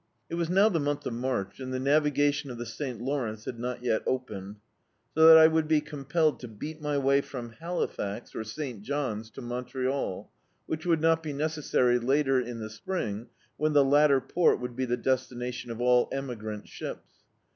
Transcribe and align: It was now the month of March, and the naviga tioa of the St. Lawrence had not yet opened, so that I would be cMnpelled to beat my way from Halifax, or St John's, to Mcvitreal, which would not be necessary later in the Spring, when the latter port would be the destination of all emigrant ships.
It 0.31 0.33
was 0.33 0.49
now 0.49 0.67
the 0.67 0.79
month 0.79 1.05
of 1.05 1.13
March, 1.13 1.59
and 1.59 1.71
the 1.71 1.77
naviga 1.79 2.29
tioa 2.31 2.49
of 2.49 2.57
the 2.57 2.65
St. 2.65 2.99
Lawrence 2.99 3.45
had 3.45 3.59
not 3.59 3.83
yet 3.83 4.01
opened, 4.07 4.55
so 5.13 5.27
that 5.27 5.37
I 5.37 5.45
would 5.45 5.67
be 5.67 5.79
cMnpelled 5.79 6.39
to 6.39 6.47
beat 6.47 6.81
my 6.81 6.97
way 6.97 7.21
from 7.21 7.51
Halifax, 7.51 8.33
or 8.33 8.43
St 8.43 8.81
John's, 8.81 9.29
to 9.29 9.43
Mcvitreal, 9.43 10.29
which 10.65 10.87
would 10.87 11.01
not 11.01 11.21
be 11.21 11.33
necessary 11.33 11.99
later 11.99 12.39
in 12.39 12.57
the 12.59 12.71
Spring, 12.71 13.27
when 13.57 13.73
the 13.73 13.85
latter 13.85 14.19
port 14.19 14.59
would 14.59 14.75
be 14.75 14.85
the 14.85 14.97
destination 14.97 15.69
of 15.69 15.79
all 15.79 16.09
emigrant 16.11 16.67
ships. 16.67 17.11